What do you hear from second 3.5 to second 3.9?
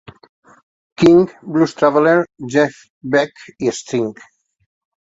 i